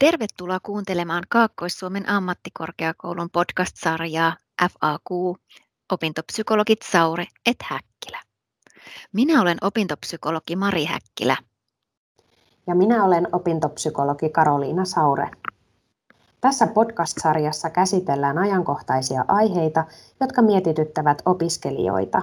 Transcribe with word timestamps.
Tervetuloa 0.00 0.60
kuuntelemaan 0.62 1.24
Kaakkois-Suomen 1.28 2.08
ammattikorkeakoulun 2.08 3.30
podcast-sarjaa 3.32 4.36
FAQ 4.62 5.36
Opintopsykologit 5.92 6.82
Saure 6.82 7.26
et 7.46 7.56
Häkkilä. 7.62 8.22
Minä 9.12 9.42
olen 9.42 9.58
opintopsykologi 9.60 10.56
Mari 10.56 10.84
Häkkilä. 10.84 11.36
Ja 12.66 12.74
minä 12.74 13.04
olen 13.04 13.28
opintopsykologi 13.32 14.28
Karoliina 14.30 14.84
Saure. 14.84 15.30
Tässä 16.40 16.66
podcast-sarjassa 16.66 17.70
käsitellään 17.70 18.38
ajankohtaisia 18.38 19.24
aiheita, 19.28 19.84
jotka 20.20 20.42
mietityttävät 20.42 21.22
opiskelijoita, 21.26 22.22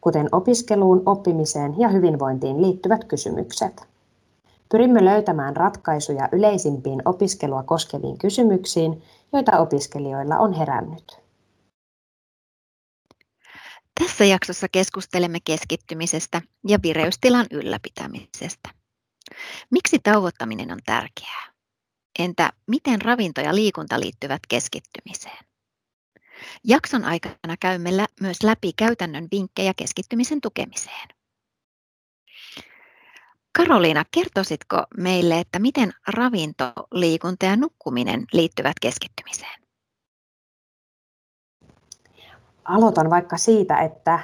kuten 0.00 0.28
opiskeluun, 0.32 1.02
oppimiseen 1.06 1.74
ja 1.78 1.88
hyvinvointiin 1.88 2.62
liittyvät 2.62 3.04
kysymykset. 3.04 3.95
Pyrimme 4.70 5.04
löytämään 5.04 5.56
ratkaisuja 5.56 6.28
yleisimpiin 6.32 7.02
opiskelua 7.04 7.62
koskeviin 7.62 8.18
kysymyksiin, 8.18 9.02
joita 9.32 9.58
opiskelijoilla 9.58 10.38
on 10.38 10.52
herännyt. 10.52 11.18
Tässä 14.00 14.24
jaksossa 14.24 14.66
keskustelemme 14.72 15.38
keskittymisestä 15.44 16.42
ja 16.68 16.78
vireystilan 16.82 17.46
ylläpitämisestä. 17.50 18.68
Miksi 19.70 19.98
tauottaminen 20.02 20.72
on 20.72 20.78
tärkeää? 20.86 21.52
Entä 22.18 22.52
miten 22.66 23.02
ravinto 23.02 23.40
ja 23.40 23.54
liikunta 23.54 24.00
liittyvät 24.00 24.40
keskittymiseen? 24.48 25.44
Jakson 26.64 27.04
aikana 27.04 27.56
käymme 27.60 27.90
myös 28.20 28.42
läpi 28.42 28.72
käytännön 28.76 29.28
vinkkejä 29.32 29.74
keskittymisen 29.76 30.40
tukemiseen. 30.40 31.15
Karoliina, 33.56 34.04
kertoisitko 34.10 34.84
meille, 34.96 35.40
että 35.40 35.58
miten 35.58 35.92
ravinto, 36.08 36.72
liikunta 36.92 37.46
ja 37.46 37.56
nukkuminen 37.56 38.24
liittyvät 38.32 38.72
keskittymiseen? 38.80 39.60
Aloitan 42.64 43.10
vaikka 43.10 43.36
siitä, 43.36 43.78
että 43.78 44.20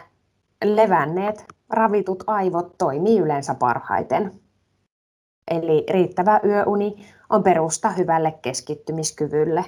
levänneet, 0.64 1.44
ravitut 1.70 2.24
aivot 2.27 2.78
toimii 2.78 3.19
yleensä 3.19 3.55
parhaiten. 3.55 4.41
Eli 5.50 5.86
riittävä 5.91 6.41
yöuni 6.44 7.06
on 7.30 7.42
perusta 7.42 7.91
hyvälle 7.91 8.33
keskittymiskyvylle. 8.42 9.64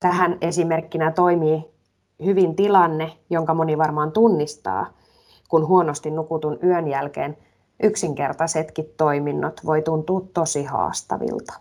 Tähän 0.00 0.38
esimerkkinä 0.40 1.12
toimii 1.12 1.64
hyvin 2.24 2.56
tilanne, 2.56 3.18
jonka 3.30 3.54
moni 3.54 3.78
varmaan 3.78 4.12
tunnistaa, 4.12 4.92
kun 5.48 5.66
huonosti 5.66 6.10
nukutun 6.10 6.58
yön 6.62 6.88
jälkeen 6.88 7.36
yksinkertaisetkin 7.82 8.86
toiminnot 8.96 9.60
voi 9.66 9.82
tuntua 9.82 10.28
tosi 10.34 10.64
haastavilta. 10.64 11.52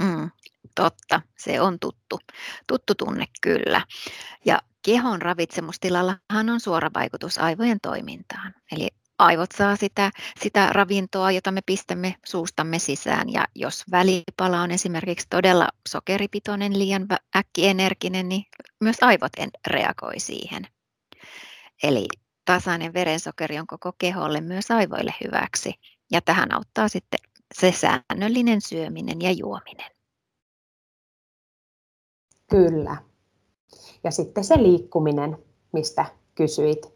Mm, 0.00 0.30
totta, 0.74 1.20
se 1.38 1.60
on 1.60 1.78
tuttu. 1.78 2.18
Tuttu 2.66 2.94
tunne 2.94 3.24
kyllä. 3.40 3.86
Ja 4.44 4.58
kehon 4.82 5.22
ravitsemustilallahan 5.22 6.50
on 6.50 6.60
suora 6.60 6.90
vaikutus 6.94 7.38
aivojen 7.38 7.78
toimintaan. 7.82 8.54
Eli 8.72 8.88
aivot 9.18 9.52
saa 9.52 9.76
sitä, 9.76 10.10
sitä 10.40 10.66
ravintoa, 10.70 11.30
jota 11.30 11.50
me 11.50 11.60
pistämme 11.66 12.14
suustamme 12.26 12.78
sisään. 12.78 13.32
Ja 13.32 13.44
jos 13.54 13.84
välipala 13.90 14.60
on 14.60 14.70
esimerkiksi 14.70 15.26
todella 15.30 15.68
sokeripitoinen, 15.88 16.78
liian 16.78 17.06
äkkienerginen, 17.36 18.28
niin 18.28 18.44
myös 18.80 18.96
aivot 19.00 19.32
reagoi 19.66 20.20
siihen. 20.20 20.66
Eli 21.82 22.06
tasainen 22.44 22.92
verensokeri 22.92 23.58
on 23.58 23.66
koko 23.66 23.92
keholle 23.98 24.40
myös 24.40 24.70
aivoille 24.70 25.14
hyväksi. 25.24 25.74
Ja 26.10 26.20
tähän 26.20 26.54
auttaa 26.54 26.88
sitten 26.88 27.20
se 27.54 27.72
säännöllinen 27.72 28.60
syöminen 28.60 29.20
ja 29.20 29.32
juominen. 29.32 29.90
Kyllä. 32.50 32.96
Ja 34.04 34.10
sitten 34.10 34.44
se 34.44 34.62
liikkuminen, 34.62 35.38
mistä 35.72 36.06
kysyit 36.34 36.92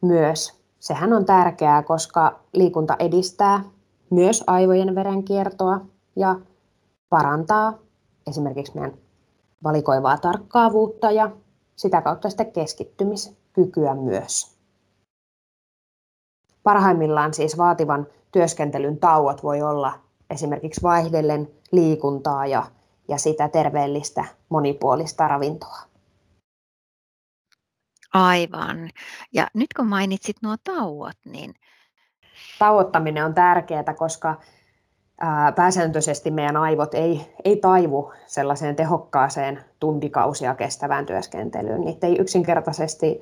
myös. 0.00 0.62
Sehän 0.80 1.12
on 1.12 1.24
tärkeää, 1.24 1.82
koska 1.82 2.40
liikunta 2.52 2.96
edistää 2.98 3.64
myös 4.10 4.44
aivojen 4.46 4.94
verenkiertoa 4.94 5.86
ja 6.16 6.40
parantaa 7.08 7.78
esimerkiksi 8.26 8.74
meidän 8.74 8.98
valikoivaa 9.64 10.18
tarkkaavuutta 10.18 11.10
ja 11.10 11.30
sitä 11.76 12.02
kautta 12.02 12.28
sitten 12.28 12.52
keskittymiskykyä 12.52 13.94
myös. 13.94 14.61
Parhaimmillaan 16.62 17.34
siis 17.34 17.58
vaativan 17.58 18.06
työskentelyn 18.32 18.98
tauot 18.98 19.42
voi 19.42 19.62
olla 19.62 19.92
esimerkiksi 20.30 20.82
vaihdellen 20.82 21.48
liikuntaa 21.72 22.46
ja, 22.46 22.66
ja 23.08 23.18
sitä 23.18 23.48
terveellistä 23.48 24.24
monipuolista 24.48 25.28
ravintoa. 25.28 25.78
Aivan. 28.14 28.90
Ja 29.32 29.46
nyt 29.54 29.66
kun 29.76 29.86
mainitsit 29.86 30.36
nuo 30.42 30.56
tauot, 30.64 31.16
niin... 31.24 31.54
Tauottaminen 32.58 33.24
on 33.24 33.34
tärkeää, 33.34 33.94
koska 33.98 34.40
ää, 35.20 35.52
pääsääntöisesti 35.52 36.30
meidän 36.30 36.56
aivot 36.56 36.94
ei, 36.94 37.34
ei 37.44 37.56
taivu 37.56 38.12
sellaiseen 38.26 38.76
tehokkaaseen 38.76 39.64
tuntikausia 39.80 40.54
kestävään 40.54 41.06
työskentelyyn. 41.06 41.80
Niitä 41.80 42.06
ei 42.06 42.16
yksinkertaisesti 42.18 43.20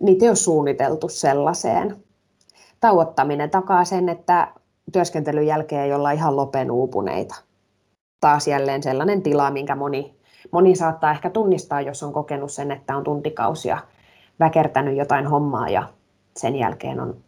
niitä 0.00 0.24
ei 0.24 0.28
ole 0.28 0.36
suunniteltu 0.36 1.08
sellaiseen 1.08 2.04
tauottaminen 2.84 3.50
takaa 3.50 3.84
sen, 3.84 4.08
että 4.08 4.54
työskentelyn 4.92 5.46
jälkeen 5.46 5.82
ei 5.82 5.92
olla 5.92 6.10
ihan 6.10 6.36
lopen 6.36 6.70
uupuneita. 6.70 7.34
Taas 8.20 8.48
jälleen 8.48 8.82
sellainen 8.82 9.22
tila, 9.22 9.50
minkä 9.50 9.74
moni, 9.74 10.14
moni 10.52 10.76
saattaa 10.76 11.10
ehkä 11.10 11.30
tunnistaa, 11.30 11.80
jos 11.80 12.02
on 12.02 12.12
kokenut 12.12 12.52
sen, 12.52 12.70
että 12.70 12.96
on 12.96 13.04
tuntikausia 13.04 13.78
väkertänyt 14.40 14.96
jotain 14.96 15.26
hommaa 15.26 15.68
ja 15.68 15.88
sen 16.36 16.56
jälkeen 16.56 17.00
on 17.00 17.24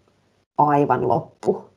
aivan 0.58 1.08
loppu. 1.08 1.70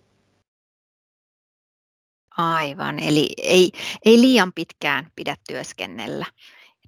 Aivan, 2.38 3.00
eli 3.00 3.30
ei, 3.38 3.72
ei 4.06 4.22
liian 4.22 4.54
pitkään 4.54 5.08
pidä 5.16 5.36
työskennellä. 5.48 6.26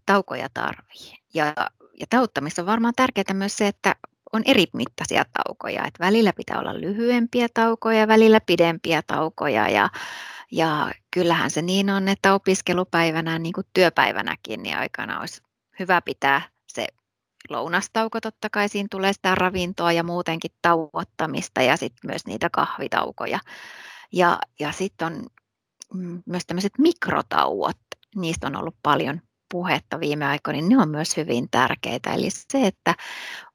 Taukoja 0.05 0.47
tarvii. 0.53 1.13
Ja, 1.33 1.53
ja 1.99 2.05
tauttamissa 2.09 2.61
on 2.61 2.65
varmaan 2.65 2.93
tärkeää 2.95 3.33
myös 3.33 3.57
se, 3.57 3.67
että 3.67 3.95
on 4.33 4.41
eri 4.45 4.65
mittaisia 4.73 5.25
taukoja. 5.33 5.85
Et 5.85 5.99
välillä 5.99 6.33
pitää 6.33 6.59
olla 6.59 6.81
lyhyempiä 6.81 7.47
taukoja, 7.53 8.07
välillä 8.07 8.39
pidempiä 8.45 9.01
taukoja 9.07 9.69
ja, 9.69 9.89
ja 10.51 10.91
kyllähän 11.11 11.51
se 11.51 11.61
niin 11.61 11.89
on, 11.89 12.07
että 12.07 12.33
opiskelupäivänä 12.33 13.39
niin 13.39 13.53
kuin 13.53 13.67
työpäivänäkin 13.73 14.63
niin 14.63 14.77
aikana 14.77 15.19
olisi 15.19 15.41
hyvä 15.79 16.01
pitää 16.01 16.41
se 16.67 16.87
lounastauko 17.49 18.21
totta 18.21 18.49
kai, 18.49 18.69
siinä 18.69 18.87
tulee 18.91 19.13
sitä 19.13 19.35
ravintoa 19.35 19.91
ja 19.91 20.03
muutenkin 20.03 20.51
tauottamista 20.61 21.61
ja 21.61 21.77
sitten 21.77 22.09
myös 22.11 22.25
niitä 22.25 22.49
kahvitaukoja. 22.49 23.39
Ja, 24.11 24.39
ja 24.59 24.71
sitten 24.71 25.07
on 25.07 25.25
myös 26.25 26.45
tämmöiset 26.45 26.73
mikrotauot, 26.77 27.77
niistä 28.15 28.47
on 28.47 28.55
ollut 28.55 28.75
paljon 28.83 29.21
puhetta 29.51 29.99
viime 29.99 30.25
aikoina, 30.25 30.59
niin 30.59 30.69
ne 30.69 30.77
on 30.77 30.89
myös 30.89 31.17
hyvin 31.17 31.47
tärkeitä. 31.51 32.13
Eli 32.13 32.29
se, 32.29 32.67
että 32.67 32.95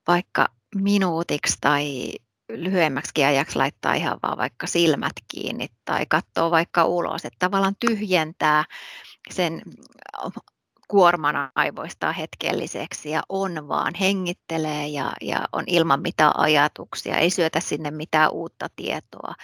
vaikka 0.06 0.48
minuutiksi 0.82 1.56
tai 1.60 2.12
lyhyemmäksi 2.48 3.24
ajaksi 3.24 3.56
laittaa 3.56 3.94
ihan 3.94 4.18
vaan 4.22 4.38
vaikka 4.38 4.66
silmät 4.66 5.12
kiinni 5.28 5.66
tai 5.84 6.06
katsoo 6.06 6.50
vaikka 6.50 6.84
ulos, 6.84 7.24
että 7.24 7.36
tavallaan 7.38 7.76
tyhjentää 7.80 8.64
sen 9.30 9.62
kuorman 10.88 11.50
aivoista 11.54 12.12
hetkelliseksi 12.12 13.10
ja 13.10 13.22
on 13.28 13.68
vaan, 13.68 13.94
hengittelee 13.94 14.88
ja, 14.88 15.12
ja 15.20 15.44
on 15.52 15.64
ilman 15.66 16.02
mitään 16.02 16.38
ajatuksia, 16.38 17.16
ei 17.16 17.30
syötä 17.30 17.60
sinne 17.60 17.90
mitään 17.90 18.32
uutta 18.32 18.66
tietoa, 18.76 19.34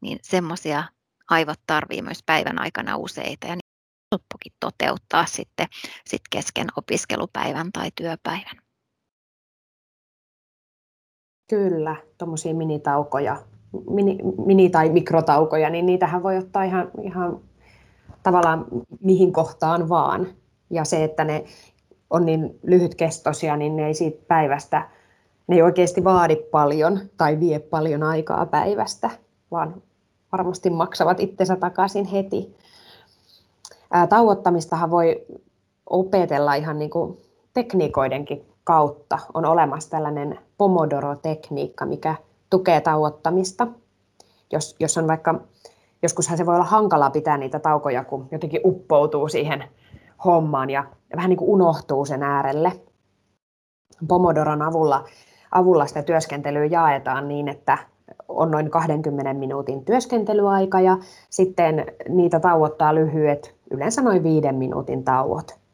niin 0.00 0.18
semmoisia 0.22 0.84
aivot 1.30 1.60
tarvii 1.66 2.02
myös 2.02 2.22
päivän 2.26 2.60
aikana 2.60 2.96
useita 2.96 3.46
ja 3.46 3.54
niin 3.54 3.66
helppokin 4.12 4.52
toteuttaa 4.60 5.26
sitten 5.26 5.66
sit 6.06 6.22
kesken 6.30 6.66
opiskelupäivän 6.76 7.72
tai 7.72 7.90
työpäivän. 7.94 8.65
Kyllä, 11.48 11.96
tuommoisia 12.18 12.54
minitaukoja, 12.54 13.36
mini, 13.90 14.18
mini- 14.46 14.70
tai 14.70 14.88
mikrotaukoja, 14.88 15.70
niin 15.70 15.86
niitähän 15.86 16.22
voi 16.22 16.38
ottaa 16.38 16.64
ihan, 16.64 16.90
ihan 17.02 17.40
tavallaan 18.22 18.66
mihin 19.00 19.32
kohtaan 19.32 19.88
vaan. 19.88 20.26
Ja 20.70 20.84
se, 20.84 21.04
että 21.04 21.24
ne 21.24 21.44
on 22.10 22.26
niin 22.26 22.58
lyhytkestoisia, 22.62 23.56
niin 23.56 23.76
ne 23.76 23.86
ei 23.86 23.94
siitä 23.94 24.24
päivästä, 24.28 24.88
ne 25.46 25.56
ei 25.56 25.62
oikeasti 25.62 26.04
vaadi 26.04 26.36
paljon 26.36 27.00
tai 27.16 27.40
vie 27.40 27.58
paljon 27.58 28.02
aikaa 28.02 28.46
päivästä, 28.46 29.10
vaan 29.50 29.82
varmasti 30.32 30.70
maksavat 30.70 31.20
itsensä 31.20 31.56
takaisin 31.56 32.04
heti. 32.04 32.56
Ää, 33.90 34.06
tauottamistahan 34.06 34.90
voi 34.90 35.26
opetella 35.90 36.54
ihan 36.54 36.78
niin 36.78 36.90
kuin 36.90 37.18
tekniikoidenkin 37.54 38.55
kautta 38.66 39.18
on 39.34 39.44
olemassa 39.44 39.90
tällainen 39.90 40.38
Pomodoro-tekniikka, 40.58 41.86
mikä 41.86 42.14
tukee 42.50 42.80
tauottamista. 42.80 43.66
Jos, 44.52 44.76
jos 44.80 44.98
on 44.98 45.06
vaikka 45.08 45.40
joskushan 46.02 46.38
se 46.38 46.46
voi 46.46 46.54
olla 46.54 46.64
hankalaa 46.64 47.10
pitää 47.10 47.36
niitä 47.36 47.58
taukoja, 47.58 48.04
kun 48.04 48.28
jotenkin 48.30 48.60
uppoutuu 48.64 49.28
siihen 49.28 49.64
hommaan 50.24 50.70
ja 50.70 50.84
vähän 51.16 51.28
niin 51.28 51.38
kuin 51.38 51.50
unohtuu 51.50 52.04
sen 52.04 52.22
äärelle. 52.22 52.72
Pomodoron 54.08 54.62
avulla, 54.62 55.04
avulla 55.50 55.86
sitä 55.86 56.02
työskentelyä 56.02 56.64
jaetaan 56.64 57.28
niin, 57.28 57.48
että 57.48 57.78
on 58.28 58.50
noin 58.50 58.70
20 58.70 59.34
minuutin 59.34 59.84
työskentelyaika 59.84 60.80
ja 60.80 60.96
sitten 61.30 61.86
niitä 62.08 62.40
tauottaa 62.40 62.94
lyhyet, 62.94 63.54
yleensä 63.70 64.02
noin 64.02 64.22
viiden 64.22 64.54
minuutin 64.54 65.04
tauot. 65.04 65.65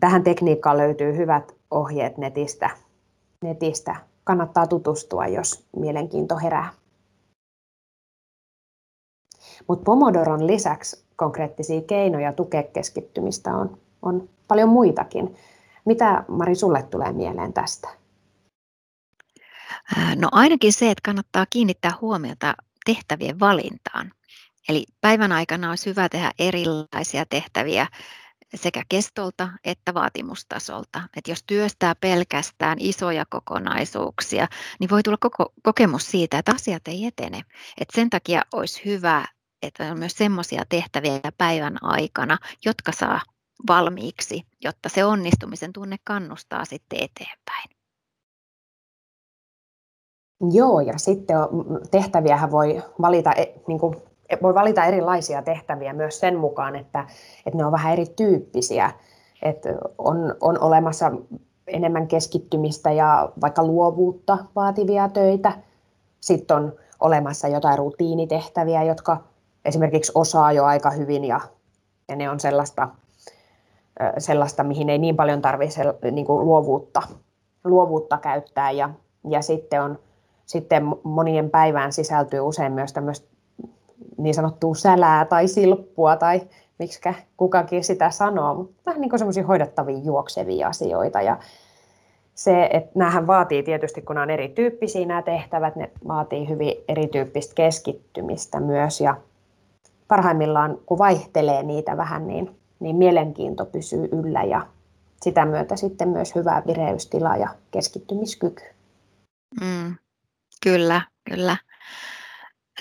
Tähän 0.00 0.22
tekniikkaan 0.24 0.76
löytyy 0.76 1.16
hyvät 1.16 1.54
ohjeet 1.70 2.18
netistä. 2.18 2.70
netistä. 3.42 3.96
Kannattaa 4.24 4.66
tutustua, 4.66 5.26
jos 5.26 5.66
mielenkiinto 5.76 6.36
herää. 6.36 6.72
Mutta 9.68 9.84
Pomodoron 9.84 10.46
lisäksi 10.46 11.04
konkreettisia 11.16 11.80
keinoja 11.80 12.32
tukea 12.32 12.62
keskittymistä 12.62 13.50
on, 13.50 13.78
on 14.02 14.28
paljon 14.48 14.68
muitakin. 14.68 15.36
Mitä 15.84 16.24
Mari 16.28 16.54
sulle 16.54 16.82
tulee 16.82 17.12
mieleen 17.12 17.52
tästä? 17.52 17.88
No 20.16 20.28
ainakin 20.32 20.72
se, 20.72 20.90
että 20.90 21.02
kannattaa 21.04 21.46
kiinnittää 21.50 21.92
huomiota 22.00 22.54
tehtävien 22.84 23.40
valintaan. 23.40 24.12
Eli 24.68 24.84
päivän 25.00 25.32
aikana 25.32 25.70
olisi 25.70 25.90
hyvä 25.90 26.08
tehdä 26.08 26.32
erilaisia 26.38 27.26
tehtäviä 27.28 27.86
sekä 28.54 28.82
kestolta 28.88 29.48
että 29.64 29.94
vaatimustasolta. 29.94 31.02
Et 31.16 31.28
jos 31.28 31.44
työstää 31.46 31.94
pelkästään 31.94 32.78
isoja 32.80 33.24
kokonaisuuksia, 33.30 34.46
niin 34.80 34.90
voi 34.90 35.02
tulla 35.02 35.16
koko, 35.20 35.52
kokemus 35.62 36.10
siitä, 36.10 36.38
että 36.38 36.52
asiat 36.54 36.88
ei 36.88 37.06
etene. 37.06 37.40
Et 37.80 37.88
sen 37.94 38.10
takia 38.10 38.42
olisi 38.52 38.84
hyvä, 38.84 39.24
että 39.62 39.92
on 39.92 39.98
myös 39.98 40.12
sellaisia 40.16 40.62
tehtäviä 40.68 41.20
päivän 41.38 41.84
aikana, 41.84 42.38
jotka 42.64 42.92
saa 42.92 43.20
valmiiksi, 43.68 44.42
jotta 44.64 44.88
se 44.88 45.04
onnistumisen 45.04 45.72
tunne 45.72 45.96
kannustaa 46.04 46.64
sitten 46.64 46.98
eteenpäin. 46.98 47.68
Joo, 50.52 50.80
ja 50.80 50.98
sitten 50.98 51.36
tehtäviähän 51.90 52.50
voi 52.50 52.82
valita, 53.00 53.32
e, 53.32 53.46
niin 53.68 53.80
kuin, 53.80 53.96
voi 54.42 54.54
valita 54.54 54.84
erilaisia 54.84 55.42
tehtäviä 55.42 55.92
myös 55.92 56.20
sen 56.20 56.36
mukaan, 56.38 56.76
että, 56.76 57.06
että 57.46 57.58
ne 57.58 57.64
on 57.64 57.72
vähän 57.72 57.92
erityyppisiä. 57.92 58.90
Että 59.42 59.68
on, 59.98 60.34
on 60.40 60.60
olemassa 60.60 61.12
enemmän 61.66 62.06
keskittymistä 62.06 62.92
ja 62.92 63.32
vaikka 63.40 63.64
luovuutta 63.64 64.38
vaativia 64.56 65.08
töitä. 65.08 65.52
Sitten 66.20 66.56
on 66.56 66.72
olemassa 67.00 67.48
jotain 67.48 67.78
rutiinitehtäviä, 67.78 68.82
jotka 68.82 69.16
esimerkiksi 69.64 70.12
osaa 70.14 70.52
jo 70.52 70.64
aika 70.64 70.90
hyvin 70.90 71.24
ja, 71.24 71.40
ja 72.08 72.16
ne 72.16 72.30
on 72.30 72.40
sellaista, 72.40 72.88
sellaista, 74.18 74.64
mihin 74.64 74.90
ei 74.90 74.98
niin 74.98 75.16
paljon 75.16 75.42
tarvitse 75.42 75.82
niin 76.10 76.26
luovuutta, 76.28 77.02
luovuutta 77.64 78.18
käyttää. 78.18 78.70
Ja, 78.70 78.90
ja 79.28 79.42
sitten 79.42 79.82
on 79.82 79.98
sitten 80.46 80.84
monien 81.02 81.50
päivään 81.50 81.92
sisältyy 81.92 82.40
usein 82.40 82.72
myös 82.72 82.92
tämmöistä 82.92 83.33
niin 84.18 84.34
sanottua 84.34 84.74
sälää 84.74 85.24
tai 85.24 85.48
silppua 85.48 86.16
tai 86.16 86.40
miksi 86.78 87.00
kukakin 87.36 87.84
sitä 87.84 88.10
sanoo, 88.10 88.54
mutta 88.54 88.82
vähän 88.86 89.00
niin 89.00 89.18
semmoisia 89.18 89.46
hoidettavia 89.46 89.98
juoksevia 89.98 90.68
asioita. 90.68 91.22
Ja 91.22 91.38
se, 92.34 92.68
että 92.72 92.90
näähän 92.94 93.26
vaatii 93.26 93.62
tietysti, 93.62 94.02
kun 94.02 94.18
on 94.18 94.30
erityyppisiä 94.30 95.06
nämä 95.06 95.22
tehtävät, 95.22 95.76
ne 95.76 95.90
vaatii 96.08 96.48
hyvin 96.48 96.74
erityyppistä 96.88 97.54
keskittymistä 97.54 98.60
myös 98.60 99.00
ja 99.00 99.16
parhaimmillaan 100.08 100.78
kun 100.86 100.98
vaihtelee 100.98 101.62
niitä 101.62 101.96
vähän, 101.96 102.26
niin, 102.26 102.56
niin 102.80 102.96
mielenkiinto 102.96 103.66
pysyy 103.66 104.08
yllä 104.12 104.44
ja 104.44 104.66
sitä 105.22 105.44
myötä 105.44 105.76
sitten 105.76 106.08
myös 106.08 106.34
hyvä 106.34 106.62
vireystila 106.66 107.36
ja 107.36 107.48
keskittymiskyky. 107.70 108.62
Mm, 109.60 109.94
Kyllä, 110.64 111.02
kyllä. 111.30 111.56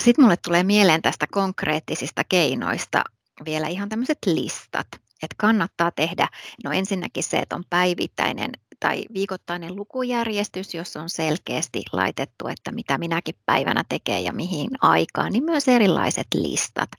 Sitten 0.03 0.25
mulle 0.25 0.37
tulee 0.37 0.63
mieleen 0.63 1.01
tästä 1.01 1.25
konkreettisista 1.31 2.23
keinoista 2.23 3.03
vielä 3.45 3.67
ihan 3.67 3.89
tämmöiset 3.89 4.17
listat, 4.25 4.87
että 4.93 5.35
kannattaa 5.37 5.91
tehdä, 5.91 6.27
no 6.63 6.71
ensinnäkin 6.71 7.23
se, 7.23 7.37
että 7.37 7.55
on 7.55 7.63
päivittäinen 7.69 8.51
tai 8.79 9.05
viikoittainen 9.13 9.75
lukujärjestys, 9.75 10.73
jossa 10.73 11.01
on 11.01 11.09
selkeästi 11.09 11.83
laitettu, 11.91 12.47
että 12.47 12.71
mitä 12.71 12.97
minäkin 12.97 13.35
päivänä 13.45 13.83
tekee 13.89 14.21
ja 14.21 14.33
mihin 14.33 14.69
aikaan, 14.81 15.31
niin 15.31 15.43
myös 15.43 15.67
erilaiset 15.67 16.27
listat, 16.33 16.89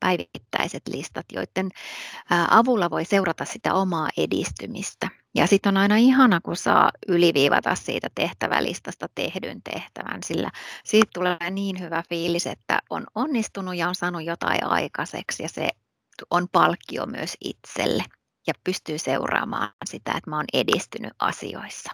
päivittäiset 0.00 0.82
listat, 0.88 1.26
joiden 1.32 1.68
avulla 2.50 2.90
voi 2.90 3.04
seurata 3.04 3.44
sitä 3.44 3.74
omaa 3.74 4.08
edistymistä. 4.16 5.23
Ja 5.34 5.46
sitten 5.46 5.70
on 5.70 5.76
aina 5.76 5.96
ihana, 5.96 6.40
kun 6.40 6.56
saa 6.56 6.90
yliviivata 7.08 7.74
siitä 7.74 8.08
tehtävälistasta 8.14 9.06
tehdyn 9.14 9.62
tehtävän, 9.62 10.22
sillä 10.22 10.50
siitä 10.84 11.10
tulee 11.14 11.50
niin 11.50 11.80
hyvä 11.80 12.02
fiilis, 12.08 12.46
että 12.46 12.78
on 12.90 13.06
onnistunut 13.14 13.76
ja 13.76 13.88
on 13.88 13.94
saanut 13.94 14.24
jotain 14.24 14.66
aikaiseksi 14.66 15.42
ja 15.42 15.48
se 15.48 15.68
on 16.30 16.48
palkkio 16.52 17.06
myös 17.06 17.36
itselle 17.40 18.04
ja 18.46 18.54
pystyy 18.64 18.98
seuraamaan 18.98 19.72
sitä, 19.90 20.12
että 20.16 20.30
mä 20.30 20.36
oon 20.36 20.44
edistynyt 20.52 21.12
asioissa. 21.18 21.90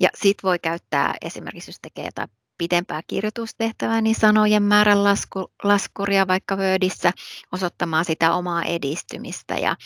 Ja 0.00 0.08
sit 0.14 0.36
voi 0.42 0.58
käyttää 0.58 1.14
esimerkiksi, 1.22 1.68
jos 1.68 1.78
tekee 1.82 2.04
jotain 2.04 2.28
pidempää 2.58 3.00
kirjoitustehtävää, 3.06 4.00
niin 4.00 4.14
sanojen 4.14 4.62
määrän 4.62 5.04
lasku, 5.04 5.52
laskuria 5.62 6.26
vaikka 6.26 6.56
Wordissä 6.56 7.12
osoittamaan 7.52 8.04
sitä 8.04 8.34
omaa 8.34 8.62
edistymistä 8.62 9.54
ja 9.54 9.76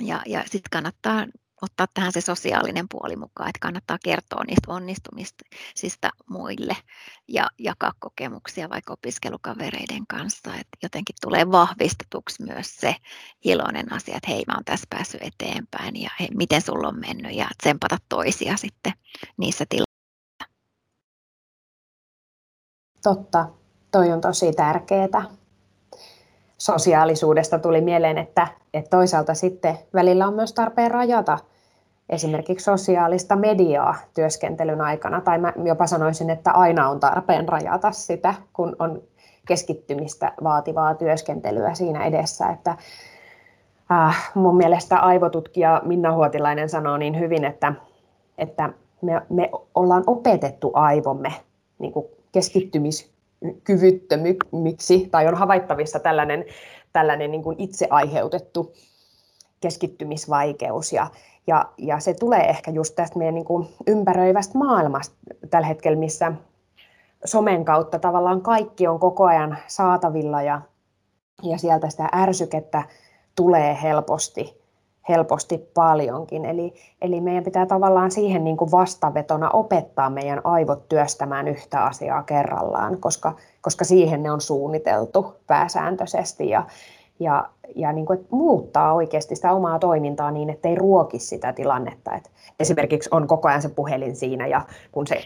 ja, 0.00 0.22
ja 0.26 0.40
sitten 0.42 0.70
kannattaa 0.70 1.26
ottaa 1.64 1.86
tähän 1.94 2.12
se 2.12 2.20
sosiaalinen 2.20 2.86
puoli 2.90 3.16
mukaan, 3.16 3.48
että 3.48 3.58
kannattaa 3.60 3.98
kertoa 4.04 4.44
niistä 4.44 4.72
onnistumisista 4.72 6.10
muille 6.30 6.76
ja 7.28 7.46
jakaa 7.58 7.92
kokemuksia 7.98 8.70
vaikka 8.70 8.92
opiskelukavereiden 8.92 10.06
kanssa, 10.08 10.50
että 10.50 10.78
jotenkin 10.82 11.16
tulee 11.22 11.50
vahvistetuksi 11.50 12.42
myös 12.42 12.76
se 12.76 12.96
iloinen 13.44 13.92
asia, 13.92 14.16
että 14.16 14.30
hei 14.30 14.44
mä 14.46 14.54
oon 14.54 14.64
tässä 14.64 14.86
päässyt 14.90 15.22
eteenpäin 15.22 16.02
ja 16.02 16.10
hei, 16.20 16.28
miten 16.36 16.62
sulla 16.62 16.88
on 16.88 17.00
mennyt 17.00 17.34
ja 17.34 17.48
tsempata 17.62 17.96
toisia 18.08 18.56
sitten 18.56 18.92
niissä 19.36 19.64
tilanteissa. 19.68 19.94
Totta, 23.02 23.48
toi 23.90 24.12
on 24.12 24.20
tosi 24.20 24.52
tärkeää 24.52 25.24
sosiaalisuudesta 26.58 27.58
tuli 27.58 27.80
mieleen, 27.80 28.18
että, 28.18 28.48
että 28.74 28.96
toisaalta 28.96 29.34
sitten 29.34 29.78
välillä 29.94 30.26
on 30.26 30.34
myös 30.34 30.52
tarpeen 30.52 30.90
rajata 30.90 31.38
esimerkiksi 32.08 32.64
sosiaalista 32.64 33.36
mediaa 33.36 33.94
työskentelyn 34.14 34.80
aikana, 34.80 35.20
tai 35.20 35.38
mä 35.38 35.52
jopa 35.64 35.86
sanoisin, 35.86 36.30
että 36.30 36.52
aina 36.52 36.88
on 36.88 37.00
tarpeen 37.00 37.48
rajata 37.48 37.92
sitä, 37.92 38.34
kun 38.52 38.76
on 38.78 39.02
keskittymistä 39.48 40.32
vaativaa 40.44 40.94
työskentelyä 40.94 41.74
siinä 41.74 42.04
edessä, 42.04 42.48
että 42.48 42.76
äh, 43.92 44.32
mun 44.34 44.56
mielestä 44.56 44.98
aivotutkija 44.98 45.82
Minna 45.84 46.12
Huotilainen 46.12 46.68
sanoo 46.68 46.96
niin 46.96 47.18
hyvin, 47.18 47.44
että, 47.44 47.72
että 48.38 48.72
me, 49.02 49.22
me 49.30 49.50
ollaan 49.74 50.04
opetettu 50.06 50.70
aivomme 50.74 51.32
niin 51.78 51.92
kuin 51.92 52.06
keskittymiskyvyttömyksi, 52.32 55.08
tai 55.10 55.28
on 55.28 55.34
havaittavissa 55.34 55.98
tällainen, 55.98 56.44
tällainen 56.92 57.30
niin 57.30 57.42
kuin 57.42 57.56
itse 57.58 57.86
aiheutettu 57.90 58.72
keskittymisvaikeus, 59.64 60.92
ja, 60.92 61.06
ja, 61.46 61.64
ja 61.78 62.00
se 62.00 62.14
tulee 62.14 62.48
ehkä 62.48 62.70
just 62.70 62.94
tästä 62.94 63.18
meidän 63.18 63.34
niin 63.34 63.44
kuin 63.44 63.68
ympäröivästä 63.86 64.58
maailmasta 64.58 65.16
tällä 65.50 65.66
hetkellä, 65.66 65.98
missä 65.98 66.32
somen 67.24 67.64
kautta 67.64 67.98
tavallaan 67.98 68.40
kaikki 68.40 68.86
on 68.86 69.00
koko 69.00 69.24
ajan 69.24 69.58
saatavilla 69.66 70.42
ja, 70.42 70.60
ja 71.42 71.58
sieltä 71.58 71.88
sitä 71.88 72.08
ärsykettä 72.14 72.82
tulee 73.36 73.78
helposti, 73.82 74.60
helposti 75.08 75.58
paljonkin. 75.74 76.44
Eli, 76.44 76.74
eli 77.02 77.20
meidän 77.20 77.44
pitää 77.44 77.66
tavallaan 77.66 78.10
siihen 78.10 78.44
niin 78.44 78.56
kuin 78.56 78.70
vastavetona 78.70 79.50
opettaa 79.50 80.10
meidän 80.10 80.40
aivot 80.44 80.88
työstämään 80.88 81.48
yhtä 81.48 81.84
asiaa 81.84 82.22
kerrallaan, 82.22 83.00
koska, 83.00 83.36
koska 83.60 83.84
siihen 83.84 84.22
ne 84.22 84.30
on 84.30 84.40
suunniteltu 84.40 85.34
pääsääntöisesti. 85.46 86.48
Ja, 86.48 86.66
ja, 87.20 87.48
ja 87.74 87.92
niin 87.92 88.06
kuin, 88.06 88.20
että 88.20 88.36
muuttaa 88.36 88.94
oikeasti 88.94 89.36
sitä 89.36 89.52
omaa 89.52 89.78
toimintaa 89.78 90.30
niin, 90.30 90.50
että 90.50 90.68
ei 90.68 90.74
ruoki 90.74 91.18
sitä 91.18 91.52
tilannetta. 91.52 92.14
Et 92.14 92.30
esimerkiksi 92.60 93.10
on 93.12 93.26
koko 93.26 93.48
ajan 93.48 93.62
se 93.62 93.68
puhelin 93.68 94.16
siinä 94.16 94.46
ja 94.46 94.60
kun 94.92 95.06
se 95.06 95.20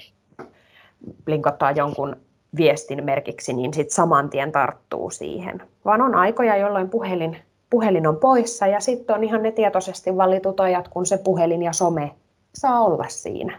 blinkottaa 1.25 1.71
jonkun 1.71 2.17
viestin 2.57 3.05
merkiksi, 3.05 3.53
niin 3.53 3.75
sitten 3.75 3.95
saman 3.95 4.31
tien 4.31 4.53
tarttuu 4.53 5.11
siihen. 5.11 5.63
Vaan 5.85 6.03
on 6.03 6.15
aikoja, 6.15 6.57
jolloin 6.57 6.91
puhelin, 6.91 7.37
puhelin 7.71 8.07
on 8.07 8.17
poissa 8.17 8.67
ja 8.67 8.81
sitten 8.81 9.17
on 9.17 9.25
ihan 9.25 9.43
ne 9.43 9.53
tietoisesti 9.53 10.17
valitut 10.17 10.61
ajat, 10.61 10.89
kun 10.89 11.07
se 11.07 11.19
puhelin 11.19 11.63
ja 11.63 11.73
some 11.73 12.11
saa 12.55 12.81
olla 12.81 13.05
siinä. 13.09 13.59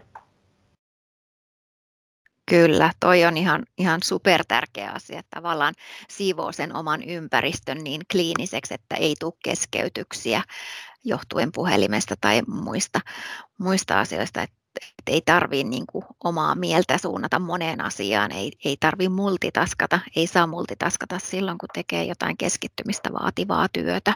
Kyllä, 2.50 2.92
toi 3.00 3.24
on 3.24 3.36
ihan, 3.36 3.62
ihan 3.78 4.00
super 4.04 4.44
tärkeä 4.48 4.90
asia, 4.90 5.18
että 5.18 5.36
tavallaan 5.36 5.74
siivoo 6.08 6.52
sen 6.52 6.76
oman 6.76 7.02
ympäristön 7.02 7.84
niin 7.84 8.00
kliiniseksi, 8.12 8.74
että 8.74 8.96
ei 8.96 9.14
tule 9.20 9.32
keskeytyksiä 9.44 10.42
johtuen 11.04 11.52
puhelimesta 11.52 12.14
tai 12.20 12.42
muista, 12.46 13.00
muista 13.58 14.00
asioista, 14.00 14.42
että 14.42 14.60
että 14.98 15.12
ei 15.12 15.20
tarvitse 15.20 15.68
niin 15.68 15.84
omaa 16.24 16.54
mieltä 16.54 16.98
suunnata 16.98 17.38
moneen 17.38 17.80
asiaan, 17.80 18.32
ei, 18.32 18.52
ei 18.64 18.76
tarvitse 18.80 19.08
multitaskata, 19.08 20.00
ei 20.16 20.26
saa 20.26 20.46
multitaskata 20.46 21.18
silloin, 21.18 21.58
kun 21.58 21.68
tekee 21.74 22.04
jotain 22.04 22.36
keskittymistä 22.36 23.12
vaativaa 23.12 23.68
työtä. 23.72 24.14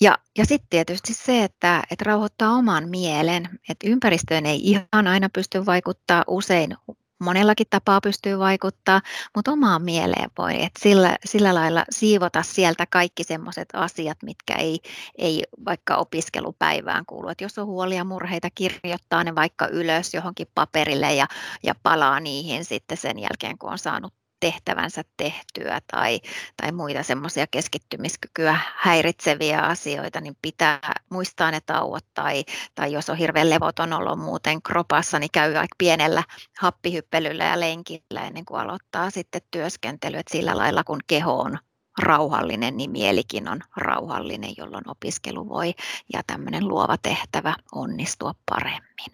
Ja, 0.00 0.18
ja 0.38 0.46
sitten 0.46 0.68
tietysti 0.70 1.14
se, 1.14 1.44
että, 1.44 1.82
että 1.90 2.04
rauhoittaa 2.04 2.52
oman 2.52 2.88
mielen, 2.88 3.48
että 3.68 3.88
ympäristöön 3.88 4.46
ei 4.46 4.60
ihan 4.62 5.06
aina 5.06 5.28
pysty 5.32 5.66
vaikuttaa, 5.66 6.24
usein 6.26 6.76
monellakin 7.18 7.66
tapaa 7.70 8.00
pystyy 8.00 8.38
vaikuttaa, 8.38 9.00
mutta 9.36 9.52
omaan 9.52 9.82
mieleen 9.82 10.30
voi, 10.38 10.62
että 10.64 10.80
sillä, 10.82 11.16
sillä 11.24 11.54
lailla 11.54 11.84
siivota 11.90 12.42
sieltä 12.42 12.86
kaikki 12.90 13.24
sellaiset 13.24 13.68
asiat, 13.72 14.18
mitkä 14.22 14.54
ei, 14.54 14.80
ei 15.18 15.44
vaikka 15.64 15.96
opiskelupäivään 15.96 17.06
kuulu. 17.06 17.28
Että 17.28 17.44
jos 17.44 17.58
on 17.58 17.66
huolia 17.66 18.04
murheita, 18.04 18.48
kirjoittaa 18.54 19.24
ne 19.24 19.34
vaikka 19.34 19.68
ylös 19.68 20.14
johonkin 20.14 20.46
paperille 20.54 21.14
ja, 21.14 21.26
ja 21.62 21.74
palaa 21.82 22.20
niihin 22.20 22.64
sitten 22.64 22.96
sen 22.96 23.18
jälkeen, 23.18 23.58
kun 23.58 23.72
on 23.72 23.78
saanut 23.78 24.14
tehtävänsä 24.40 25.02
tehtyä 25.16 25.80
tai, 25.92 26.20
tai 26.62 26.72
muita 26.72 27.02
semmoisia 27.02 27.46
keskittymiskykyä 27.46 28.58
häiritseviä 28.76 29.60
asioita, 29.60 30.20
niin 30.20 30.36
pitää 30.42 30.92
muistaa 31.10 31.50
ne 31.50 31.60
tauot 31.66 32.04
tai, 32.14 32.44
tai 32.74 32.92
jos 32.92 33.10
on 33.10 33.16
hirveän 33.16 33.50
levoton 33.50 33.92
olo 33.92 34.16
muuten 34.16 34.62
kropassa, 34.62 35.18
niin 35.18 35.30
käy 35.32 35.56
aika 35.56 35.74
pienellä 35.78 36.22
happihyppelyllä 36.58 37.44
ja 37.44 37.60
lenkillä 37.60 38.26
ennen 38.26 38.44
kuin 38.44 38.60
aloittaa 38.60 39.10
sitten 39.10 39.42
työskentely, 39.50 40.16
että 40.16 40.32
sillä 40.32 40.56
lailla 40.56 40.84
kun 40.84 41.00
keho 41.06 41.38
on 41.38 41.58
rauhallinen, 42.02 42.76
niin 42.76 42.90
mielikin 42.90 43.48
on 43.48 43.60
rauhallinen, 43.76 44.50
jolloin 44.58 44.90
opiskelu 44.90 45.48
voi 45.48 45.74
ja 46.12 46.22
tämmöinen 46.26 46.68
luova 46.68 46.96
tehtävä 46.98 47.54
onnistua 47.72 48.32
paremmin. 48.50 49.10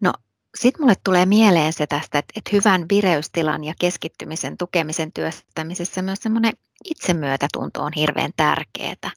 No 0.00 0.12
sitten 0.58 0.82
mulle 0.82 0.94
tulee 1.04 1.26
mieleen 1.26 1.72
se 1.72 1.86
tästä, 1.86 2.18
että, 2.18 2.32
että 2.36 2.50
hyvän 2.52 2.86
vireystilan 2.90 3.64
ja 3.64 3.74
keskittymisen 3.80 4.56
tukemisen 4.56 5.12
työstämisessä 5.12 6.02
myös 6.02 6.18
semmoinen 6.22 6.52
itsemyötätunto 6.84 7.82
on 7.82 7.92
hirveän 7.96 8.30
tärkeää. 8.36 9.10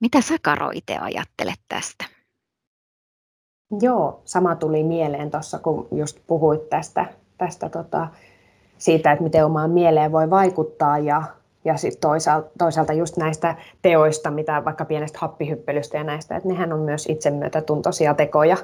Mitä 0.00 0.20
sä 0.20 0.34
Karo 0.42 0.70
itse 0.74 0.96
ajattelet 0.98 1.60
tästä? 1.68 2.04
Joo, 3.80 4.22
sama 4.24 4.54
tuli 4.54 4.82
mieleen 4.82 5.30
tuossa, 5.30 5.58
kun 5.58 5.88
just 5.92 6.18
puhuit 6.26 6.68
tästä, 6.68 7.06
tästä 7.38 7.68
tota, 7.68 8.08
siitä, 8.78 9.12
että 9.12 9.24
miten 9.24 9.44
omaan 9.44 9.70
mieleen 9.70 10.12
voi 10.12 10.30
vaikuttaa 10.30 10.98
ja, 10.98 11.22
ja 11.64 11.76
sit 11.76 12.00
toisaalta, 12.00 12.50
toisaalta 12.58 12.92
just 12.92 13.16
näistä 13.16 13.56
teoista, 13.82 14.30
mitä 14.30 14.64
vaikka 14.64 14.84
pienestä 14.84 15.18
happihyppelystä 15.20 15.96
ja 15.96 16.04
näistä, 16.04 16.36
että 16.36 16.48
nehän 16.48 16.72
on 16.72 16.80
myös 16.80 17.06
itsemyötätuntoisia 17.06 18.14
tekoja, 18.14 18.56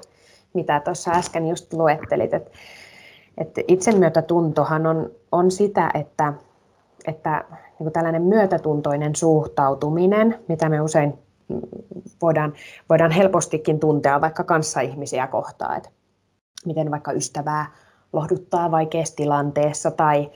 mitä 0.54 0.80
tuossa 0.80 1.10
äsken 1.10 1.48
just 1.48 1.72
luettelit. 1.72 2.34
Että 2.34 2.50
että 3.38 3.60
itsemyötätuntohan 3.68 4.86
on, 4.86 5.10
on 5.32 5.50
sitä, 5.50 5.90
että, 5.94 6.32
että 7.06 7.44
niin 7.78 7.92
tällainen 7.92 8.22
myötätuntoinen 8.22 9.16
suhtautuminen, 9.16 10.38
mitä 10.48 10.68
me 10.68 10.80
usein 10.80 11.14
voidaan, 12.22 12.52
voidaan 12.88 13.10
helpostikin 13.10 13.80
tuntea 13.80 14.20
vaikka 14.20 14.44
kanssaihmisiä 14.44 15.26
kohtaan, 15.26 15.76
että 15.76 15.90
miten 16.66 16.90
vaikka 16.90 17.12
ystävää 17.12 17.66
lohduttaa 18.12 18.70
vaikeassa 18.70 19.16
tilanteessa 19.16 19.90
tai, 19.90 20.30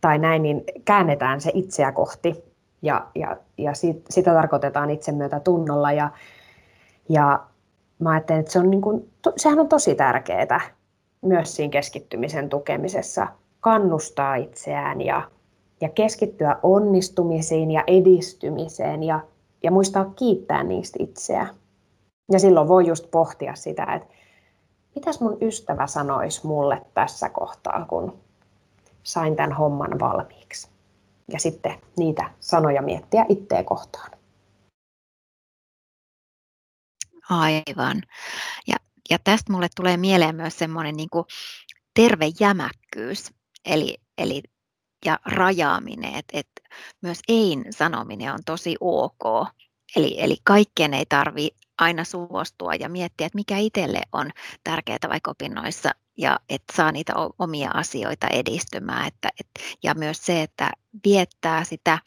tai 0.00 0.18
näin, 0.18 0.42
niin 0.42 0.64
käännetään 0.84 1.40
se 1.40 1.50
itseä 1.54 1.92
kohti 1.92 2.44
ja, 2.82 3.06
ja, 3.14 3.36
ja 3.58 3.74
sit, 3.74 4.02
sitä 4.10 4.32
tarkoitetaan 4.32 4.90
itsemyötätunnolla 4.90 5.92
ja, 5.92 6.10
ja 7.08 7.46
mä 7.98 8.10
ajattelen, 8.10 8.40
että 8.40 8.52
se 8.52 8.58
on 8.58 8.70
niin 8.70 8.82
kuin, 8.82 9.13
sehän 9.36 9.60
on 9.60 9.68
tosi 9.68 9.94
tärkeää 9.94 10.60
myös 11.22 11.56
siinä 11.56 11.70
keskittymisen 11.70 12.48
tukemisessa, 12.48 13.26
kannustaa 13.60 14.34
itseään 14.34 15.00
ja, 15.00 15.30
ja 15.80 15.88
keskittyä 15.88 16.56
onnistumisiin 16.62 17.70
ja 17.70 17.84
edistymiseen 17.86 19.02
ja, 19.02 19.20
ja 19.62 19.70
muistaa 19.70 20.04
kiittää 20.04 20.62
niistä 20.62 20.96
itseä. 21.02 21.46
Ja 22.32 22.38
silloin 22.38 22.68
voi 22.68 22.86
just 22.86 23.10
pohtia 23.10 23.54
sitä, 23.54 23.84
että 23.94 24.14
mitäs 24.94 25.20
mun 25.20 25.38
ystävä 25.40 25.86
sanoisi 25.86 26.46
mulle 26.46 26.82
tässä 26.94 27.28
kohtaa, 27.28 27.86
kun 27.88 28.18
sain 29.02 29.36
tämän 29.36 29.52
homman 29.52 30.00
valmiiksi. 30.00 30.68
Ja 31.32 31.38
sitten 31.38 31.74
niitä 31.96 32.30
sanoja 32.40 32.82
miettiä 32.82 33.26
itseä 33.28 33.64
kohtaan. 33.64 34.10
Aivan. 37.30 38.02
Ja, 38.66 38.76
ja 39.10 39.18
tästä 39.18 39.52
mulle 39.52 39.68
tulee 39.76 39.96
mieleen 39.96 40.36
myös 40.36 40.58
semmoinen 40.58 40.96
niin 40.96 41.08
terve 41.94 42.26
jämäkkyys, 42.40 43.32
eli, 43.64 43.96
eli 44.18 44.42
ja 45.04 45.18
rajaaminen, 45.24 46.14
että 46.14 46.38
et 46.38 46.48
myös 47.02 47.20
ein 47.28 47.64
sanominen 47.70 48.32
on 48.32 48.40
tosi 48.46 48.76
ok. 48.80 49.48
Eli, 49.96 50.14
eli 50.18 50.36
kaikkeen 50.44 50.94
ei 50.94 51.06
tarvi 51.06 51.48
aina 51.78 52.04
suostua 52.04 52.74
ja 52.74 52.88
miettiä, 52.88 53.26
että 53.26 53.36
mikä 53.36 53.58
itselle 53.58 54.00
on 54.12 54.30
tärkeää 54.64 54.98
vaikka 55.08 55.30
opinnoissa 55.30 55.90
ja 56.18 56.40
että 56.48 56.76
saa 56.76 56.92
niitä 56.92 57.12
omia 57.38 57.70
asioita 57.74 58.26
edistymään. 58.28 59.06
Että, 59.06 59.28
et, 59.40 59.78
ja 59.82 59.94
myös 59.94 60.26
se, 60.26 60.42
että 60.42 60.70
viettää 61.04 61.64
sitä 61.64 61.98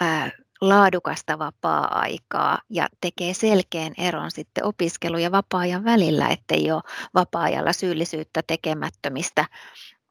ää, 0.00 0.30
laadukasta 0.60 1.38
vapaa-aikaa 1.38 2.58
ja 2.70 2.88
tekee 3.00 3.34
selkeän 3.34 3.92
eron 3.98 4.30
sitten 4.30 4.64
opiskelu- 4.64 5.18
ja 5.18 5.32
vapaa-ajan 5.32 5.84
välillä, 5.84 6.28
ettei 6.28 6.70
ole 6.70 6.82
vapaa-ajalla 7.14 7.72
syyllisyyttä 7.72 8.42
tekemättömistä 8.46 9.44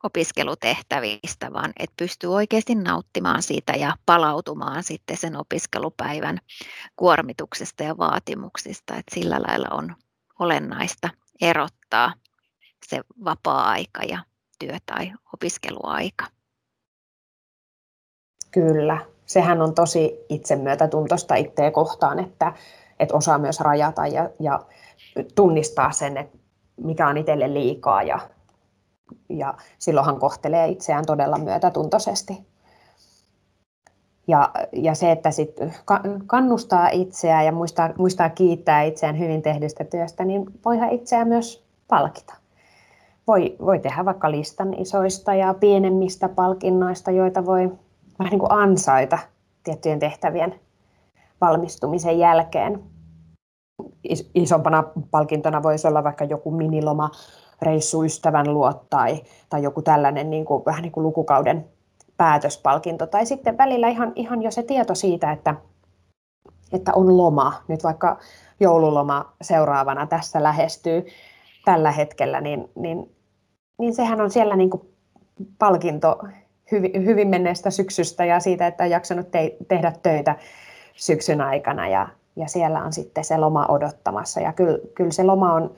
opiskelutehtävistä, 0.04 1.54
vaan 1.54 1.74
että 1.80 1.94
pystyy 1.98 2.34
oikeasti 2.34 2.76
nauttimaan 2.76 3.42
siitä 3.42 3.74
ja 3.74 3.96
palautumaan 4.06 4.84
sitten 4.84 5.18
sen 5.18 5.36
opiskelupäivän 5.36 6.40
kuormituksesta 6.96 7.84
ja 7.84 7.98
vaatimuksista. 7.98 8.96
Että 8.96 9.16
sillä 9.16 9.40
lailla 9.48 9.68
on 9.72 9.96
olennaista 10.40 11.10
erottaa 11.42 12.14
se 12.88 13.02
vapaa-aika 13.26 14.04
ja 14.04 14.20
työ- 14.60 14.78
tai 14.86 15.12
opiskeluaika. 15.34 16.26
Kyllä, 18.52 19.06
sehän 19.26 19.62
on 19.62 19.76
tosi 19.76 20.26
itsemyötätuntoista 20.30 21.36
itseä 21.36 21.72
kohtaan, 21.72 22.20
että, 22.20 22.54
että 23.00 23.16
osaa 23.16 23.38
myös 23.38 23.60
rajata 23.60 24.08
ja, 24.08 24.30
ja 24.40 24.60
tunnistaa 25.36 25.92
sen, 25.92 26.18
että 26.18 26.38
mikä 26.78 27.08
on 27.08 27.18
itselle 27.18 27.54
liikaa 27.54 28.04
ja, 28.04 28.20
ja 29.30 29.54
silloinhan 29.80 30.20
kohtelee 30.20 30.68
itseään 30.68 31.06
todella 31.06 31.38
myötätuntoisesti. 31.38 32.46
Ja, 34.28 34.52
ja 34.74 34.96
se, 34.96 35.12
että 35.12 35.32
sit 35.32 35.58
kannustaa 36.28 36.90
itseään 36.90 37.46
ja 37.46 37.52
muistaa, 37.52 37.90
muistaa 37.98 38.30
kiittää 38.30 38.84
itseään 38.84 39.20
hyvin 39.20 39.42
tehdystä 39.42 39.84
työstä, 39.84 40.26
niin 40.26 40.46
voihan 40.66 40.90
itseään 40.90 41.28
myös 41.28 41.66
palkita. 41.88 42.34
Voi, 43.28 43.56
voi 43.66 43.80
tehdä 43.80 44.06
vaikka 44.06 44.32
listan 44.32 44.74
isoista 44.74 45.34
ja 45.34 45.54
pienemmistä 45.54 46.30
palkinnoista, 46.30 47.12
joita 47.12 47.46
voi 47.46 47.72
vähän 48.20 48.32
niin 48.32 48.40
kuin 48.40 48.52
ansaita 48.52 49.20
tiettyjen 49.64 50.00
tehtävien 50.00 50.60
valmistumisen 51.42 52.20
jälkeen. 52.20 52.84
Isompana 54.36 54.84
palkintona 55.12 55.64
voisi 55.64 55.88
olla 55.88 56.04
vaikka 56.04 56.24
joku 56.24 56.52
miniloma 56.52 57.10
reissu 57.62 58.04
ystävän 58.04 58.54
luo 58.54 58.74
tai, 58.90 59.24
tai 59.50 59.64
joku 59.64 59.82
tällainen 59.82 60.30
niin 60.30 60.46
kuin, 60.46 60.66
vähän 60.66 60.82
niin 60.82 60.92
kuin 60.92 61.04
lukukauden 61.04 61.70
päätöspalkinto. 62.18 63.08
Tai 63.08 63.26
sitten 63.26 63.58
välillä 63.58 63.88
ihan, 63.88 64.12
ihan 64.16 64.42
jo 64.42 64.52
se 64.52 64.64
tieto 64.64 64.96
siitä, 64.96 65.32
että, 65.32 65.56
että 66.72 66.94
on 66.94 67.18
loma. 67.18 67.54
Nyt 67.68 67.84
vaikka 67.84 68.20
joululoma 68.60 69.34
seuraavana 69.42 70.08
tässä 70.08 70.44
lähestyy 70.44 71.06
tällä 71.66 71.92
hetkellä, 71.92 72.42
niin, 72.42 72.70
niin, 72.76 73.16
niin 73.80 73.96
sehän 73.96 74.22
on 74.22 74.32
siellä 74.32 74.56
niin 74.56 74.70
kuin 74.70 74.82
palkinto 75.60 76.20
hyvin, 76.72 77.06
hyvin 77.06 77.28
menneestä 77.28 77.70
syksystä 77.70 78.26
ja 78.26 78.40
siitä, 78.40 78.68
että 78.68 78.84
on 78.84 78.90
jaksanut 78.90 79.32
te- 79.32 79.56
tehdä 79.68 79.94
töitä 80.04 80.36
syksyn 80.96 81.42
aikana 81.42 81.88
ja, 81.88 82.08
ja 82.36 82.48
siellä 82.48 82.84
on 82.84 82.94
sitten 82.94 83.24
se 83.24 83.38
loma 83.38 83.66
odottamassa. 83.70 84.40
Ja 84.40 84.54
kyllä, 84.54 84.80
kyllä 84.96 85.12
se 85.12 85.24
loma 85.24 85.54
on 85.54 85.76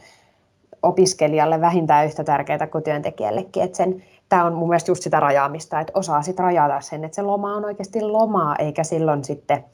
opiskelijalle 0.84 1.62
vähintään 1.62 2.06
yhtä 2.06 2.24
tärkeää 2.24 2.68
kuin 2.68 2.84
työntekijällekin. 2.84 3.64
Että 3.64 3.78
sen, 3.78 4.04
tämä 4.30 4.46
on 4.46 4.54
mun 4.54 4.70
mielestä 4.70 4.92
just 4.92 5.04
sitä 5.04 5.20
rajaamista, 5.20 5.80
että 5.80 5.94
osaa 5.96 6.22
sitten 6.22 6.44
rajata 6.44 6.82
sen, 6.82 7.04
että 7.04 7.16
se 7.16 7.22
loma 7.22 7.56
on 7.56 7.66
oikeasti 7.66 8.02
lomaa, 8.02 8.56
eikä 8.56 8.84
silloin 8.84 9.24
sitten 9.24 9.66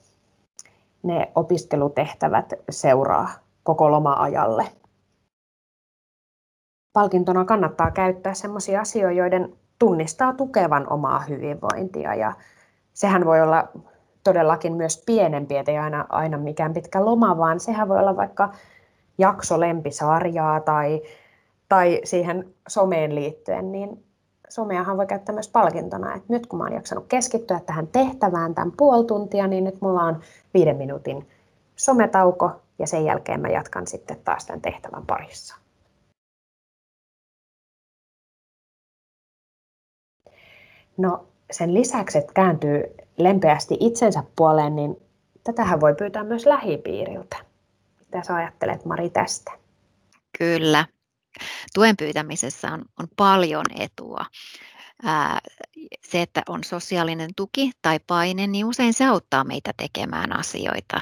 ne 1.04 1.32
opiskelutehtävät 1.36 2.54
seuraa 2.70 3.30
koko 3.64 3.92
loma-ajalle. 3.92 4.66
palkintona 6.94 7.46
kannattaa 7.46 7.92
käyttää 7.92 8.34
sellaisia 8.34 8.82
asioita, 8.82 9.18
joiden 9.18 9.56
tunnistaa 9.84 10.34
tukevan 10.34 10.88
omaa 10.90 11.20
hyvinvointia. 11.20 12.16
Ja 12.16 12.34
sehän 12.94 13.26
voi 13.26 13.42
olla 13.42 13.68
todellakin 14.24 14.74
myös 14.74 15.04
pienempi, 15.06 15.58
ettei 15.58 15.78
aina, 15.78 16.06
aina 16.10 16.38
mikään 16.38 16.74
pitkä 16.74 17.06
loma, 17.06 17.38
vaan 17.38 17.60
sehän 17.60 17.90
voi 17.90 18.00
olla 18.00 18.16
vaikka 18.16 18.52
jakso 19.18 19.60
lempisarjaa 19.60 20.60
tai, 20.60 21.02
tai 21.70 22.02
siihen 22.04 22.54
someen 22.68 23.16
liittyen, 23.16 23.72
niin 23.72 24.04
someahan 24.50 24.98
voi 24.98 25.06
käyttää 25.06 25.34
myös 25.34 25.50
palkintona, 25.50 26.16
että 26.16 26.34
nyt 26.34 26.48
kun 26.48 26.60
mä 26.60 26.64
oon 26.66 26.74
jaksanut 26.74 27.06
keskittyä 27.08 27.60
tähän 27.60 27.88
tehtävään 27.88 28.56
tämän 28.56 28.72
puoli 28.78 29.06
tuntia, 29.06 29.48
niin 29.48 29.64
nyt 29.64 29.82
mulla 29.82 30.04
on 30.04 30.20
viiden 30.54 30.78
minuutin 30.78 31.28
sometauko 31.76 32.52
ja 32.80 32.88
sen 32.88 33.06
jälkeen 33.06 33.42
mä 33.42 33.48
jatkan 33.48 33.88
sitten 33.88 34.18
taas 34.26 34.46
tämän 34.46 34.62
tehtävän 34.62 35.06
parissa. 35.06 35.63
No 40.98 41.28
sen 41.52 41.74
lisäksi, 41.74 42.18
että 42.18 42.34
kääntyy 42.34 42.84
lempeästi 43.18 43.78
itsensä 43.80 44.24
puoleen, 44.36 44.76
niin 44.76 44.96
tätähän 45.44 45.82
voi 45.82 45.96
pyytää 45.96 46.24
myös 46.24 46.46
lähipiiriltä. 46.46 47.38
Mitä 48.00 48.24
sä 48.24 48.36
ajattelet 48.36 48.86
Mari 48.86 49.10
tästä? 49.10 49.52
Kyllä. 50.38 50.86
Tuen 51.74 51.98
pyytämisessä 51.98 52.72
on, 52.72 52.86
on 53.00 53.08
paljon 53.16 53.66
etua. 53.80 54.26
Ää, 55.04 55.40
se, 56.06 56.22
että 56.22 56.42
on 56.50 56.64
sosiaalinen 56.64 57.30
tuki 57.36 57.72
tai 57.82 58.00
paine, 58.08 58.48
niin 58.48 58.66
usein 58.66 58.94
se 58.94 59.06
auttaa 59.06 59.44
meitä 59.44 59.72
tekemään 59.78 60.40
asioita. 60.40 61.02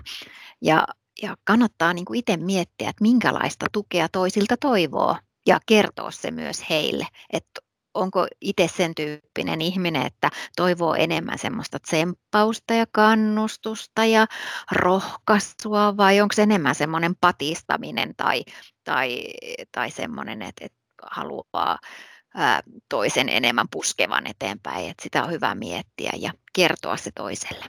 Ja, 0.61 0.87
ja 1.21 1.35
kannattaa 1.43 1.93
niin 1.93 2.05
kuin 2.05 2.19
itse 2.19 2.37
miettiä, 2.37 2.89
että 2.89 3.01
minkälaista 3.01 3.65
tukea 3.71 4.09
toisilta 4.09 4.57
toivoo 4.57 5.15
ja 5.47 5.59
kertoa 5.65 6.11
se 6.11 6.31
myös 6.31 6.69
heille, 6.69 7.07
että 7.33 7.61
onko 7.93 8.27
itse 8.41 8.67
sen 8.67 8.95
tyyppinen 8.95 9.61
ihminen, 9.61 10.05
että 10.05 10.29
toivoo 10.55 10.93
enemmän 10.93 11.37
semmoista 11.37 11.79
tsemppausta 11.79 12.73
ja 12.73 12.85
kannustusta 12.91 14.05
ja 14.05 14.27
rohkaisua 14.71 15.97
vai 15.97 16.21
onko 16.21 16.33
se 16.33 16.41
enemmän 16.41 16.75
semmoinen 16.75 17.15
patistaminen 17.21 18.13
tai, 18.17 18.43
tai, 18.83 19.25
tai 19.71 19.91
semmoinen, 19.91 20.41
että, 20.41 20.65
että 20.65 20.77
haluaa 21.11 21.79
toisen 22.89 23.29
enemmän 23.29 23.67
puskevan 23.71 24.27
eteenpäin. 24.27 24.89
Että 24.89 25.03
sitä 25.03 25.23
on 25.23 25.31
hyvä 25.31 25.55
miettiä 25.55 26.11
ja 26.19 26.31
kertoa 26.53 26.97
se 26.97 27.11
toiselle. 27.15 27.65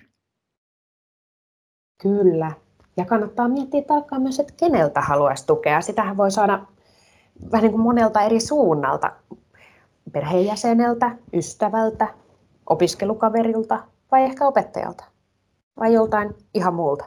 Kyllä. 2.03 2.53
Ja 2.97 3.05
kannattaa 3.05 3.49
miettiä 3.49 3.83
tarkkaan 3.83 4.23
myös, 4.23 4.41
että 4.41 4.55
keneltä 4.57 5.01
haluaisi 5.01 5.47
tukea. 5.47 5.81
Sitähän 5.81 6.17
voi 6.17 6.31
saada 6.31 6.67
vähän 7.53 7.63
niin 7.63 7.73
kuin 7.73 7.83
monelta 7.83 8.21
eri 8.21 8.41
suunnalta 8.41 9.13
perheenjäseneltä, 10.13 11.19
ystävältä, 11.35 12.15
opiskelukaverilta 12.67 13.89
vai 14.11 14.23
ehkä 14.23 14.47
opettajalta 14.47 15.05
vai 15.81 15.93
joltain 15.93 16.35
ihan 16.55 16.75
muulta. 16.75 17.05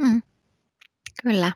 Mm, 0.00 0.22
kyllä. 1.22 1.52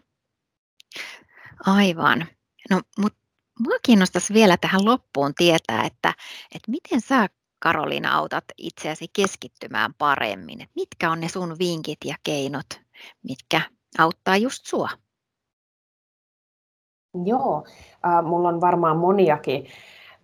Aivan. 1.67 2.27
No, 2.71 2.81
mutta 2.99 3.19
minua 3.61 3.79
kiinnostaisi 3.83 4.35
vielä 4.35 4.57
tähän 4.57 4.85
loppuun 4.85 5.35
tietää, 5.35 5.85
että, 5.85 6.15
että 6.55 6.71
miten 6.71 7.01
sä 7.01 7.29
Karoliina 7.59 8.15
autat 8.15 8.45
itseäsi 8.59 9.07
keskittymään 9.13 9.95
paremmin. 9.99 10.63
Et 10.63 10.71
mitkä 10.75 11.11
on 11.11 11.21
ne 11.21 11.29
sun 11.29 11.57
vinkit 11.59 11.99
ja 12.05 12.17
keinot, 12.25 12.67
mitkä 13.23 13.61
auttaa 13.99 14.37
just 14.37 14.67
sua? 14.67 14.89
Joo, 17.25 17.67
äh, 18.07 18.25
mulla 18.25 18.49
on 18.49 18.61
varmaan 18.61 18.97
moniakin 18.97 19.67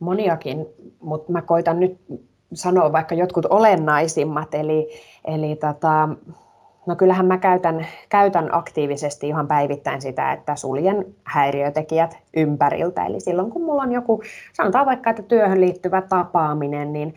moniakin, 0.00 0.66
mutta 1.00 1.32
mä 1.32 1.42
koitan 1.42 1.80
nyt 1.80 2.00
sanoa 2.54 2.92
vaikka 2.92 3.14
jotkut 3.14 3.46
olennaisimmat, 3.46 4.54
eli, 4.54 4.88
eli 5.24 5.56
tota, 5.56 6.08
no 6.86 6.96
kyllähän 6.96 7.26
mä 7.26 7.38
käytän, 7.38 7.86
käytän 8.08 8.54
aktiivisesti 8.54 9.28
ihan 9.28 9.48
päivittäin 9.48 10.02
sitä, 10.02 10.32
että 10.32 10.56
suljen 10.56 11.06
häiriötekijät 11.24 12.18
ympäriltä, 12.36 13.06
eli 13.06 13.20
silloin 13.20 13.50
kun 13.50 13.64
mulla 13.64 13.82
on 13.82 13.92
joku, 13.92 14.22
sanotaan 14.52 14.86
vaikka, 14.86 15.10
että 15.10 15.22
työhön 15.22 15.60
liittyvä 15.60 16.02
tapaaminen, 16.02 16.92
niin 16.92 17.14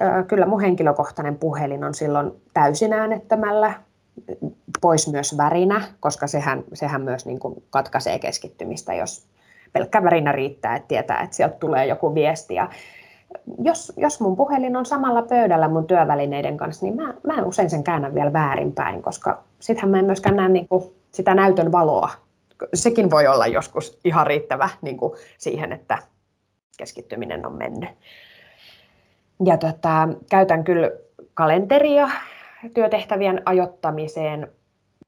ö, 0.00 0.22
kyllä 0.22 0.46
mun 0.46 0.60
henkilökohtainen 0.60 1.38
puhelin 1.38 1.84
on 1.84 1.94
silloin 1.94 2.32
täysin 2.54 2.92
äänettömällä, 2.92 3.74
pois 4.80 5.12
myös 5.12 5.36
värinä, 5.36 5.82
koska 6.00 6.26
sehän, 6.26 6.64
sehän 6.72 7.02
myös 7.02 7.26
niin 7.26 7.38
kuin 7.38 7.62
katkaisee 7.70 8.18
keskittymistä, 8.18 8.94
jos, 8.94 9.26
pelkkä 9.72 10.02
värinä 10.02 10.32
riittää, 10.32 10.76
että 10.76 10.88
tietää, 10.88 11.20
että 11.20 11.36
sieltä 11.36 11.56
tulee 11.56 11.86
joku 11.86 12.14
viesti. 12.14 12.54
Ja 12.54 12.68
jos, 13.58 13.92
jos 13.96 14.20
mun 14.20 14.36
puhelin 14.36 14.76
on 14.76 14.86
samalla 14.86 15.22
pöydällä 15.22 15.68
mun 15.68 15.86
työvälineiden 15.86 16.56
kanssa, 16.56 16.86
niin 16.86 16.96
mä, 16.96 17.14
mä 17.26 17.34
en 17.34 17.44
usein 17.44 17.70
sen 17.70 17.84
käännä 17.84 18.14
vielä 18.14 18.32
väärinpäin, 18.32 19.02
koska 19.02 19.42
sittenhän 19.60 19.90
mä 19.90 19.98
en 19.98 20.04
myöskään 20.04 20.36
näe 20.36 20.48
niin 20.48 20.68
kuin 20.68 20.84
sitä 21.12 21.34
näytön 21.34 21.72
valoa. 21.72 22.10
Sekin 22.74 23.10
voi 23.10 23.26
olla 23.26 23.46
joskus 23.46 24.00
ihan 24.04 24.26
riittävä 24.26 24.68
niin 24.82 24.96
kuin 24.96 25.12
siihen, 25.38 25.72
että 25.72 25.98
keskittyminen 26.78 27.46
on 27.46 27.58
mennyt. 27.58 27.90
Ja 29.44 29.56
tota, 29.56 30.08
käytän 30.30 30.64
kyllä 30.64 30.90
kalenteria 31.34 32.08
työtehtävien 32.74 33.42
ajottamiseen 33.44 34.48